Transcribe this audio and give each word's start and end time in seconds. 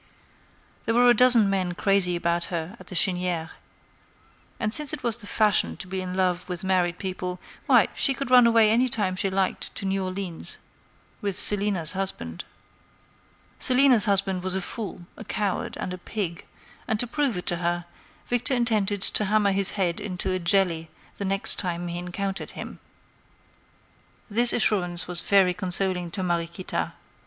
There 0.85 0.95
were 0.95 1.11
a 1.11 1.13
dozen 1.13 1.47
men 1.47 1.73
crazy 1.75 2.15
about 2.15 2.45
her 2.45 2.75
at 2.79 2.87
the 2.87 2.95
Chênière; 2.95 3.51
and 4.59 4.73
since 4.73 4.93
it 4.93 5.03
was 5.03 5.15
the 5.15 5.27
fashion 5.27 5.77
to 5.77 5.85
be 5.85 6.01
in 6.01 6.15
love 6.15 6.49
with 6.49 6.63
married 6.63 6.97
people, 6.97 7.39
why, 7.67 7.87
she 7.93 8.15
could 8.15 8.31
run 8.31 8.47
away 8.47 8.71
any 8.71 8.87
time 8.89 9.15
she 9.15 9.29
liked 9.29 9.75
to 9.75 9.85
New 9.85 10.03
Orleans 10.03 10.57
with 11.21 11.35
Célina's 11.35 11.91
husband. 11.91 12.45
Célina's 13.59 14.05
husband 14.05 14.41
was 14.41 14.55
a 14.55 14.61
fool, 14.63 15.05
a 15.17 15.23
coward, 15.23 15.77
and 15.79 15.93
a 15.93 15.99
pig, 15.99 16.47
and 16.87 16.99
to 16.99 17.05
prove 17.05 17.37
it 17.37 17.45
to 17.45 17.57
her, 17.57 17.85
Victor 18.25 18.55
intended 18.55 19.03
to 19.03 19.25
hammer 19.25 19.51
his 19.51 19.69
head 19.77 19.99
into 19.99 20.31
a 20.31 20.39
jelly 20.39 20.89
the 21.17 21.25
next 21.25 21.59
time 21.59 21.87
he 21.89 21.99
encountered 21.99 22.53
him. 22.57 22.79
This 24.31 24.51
assurance 24.51 25.07
was 25.07 25.21
very 25.21 25.53
consoling 25.53 26.09
to 26.09 26.23
Mariequita. 26.23 26.93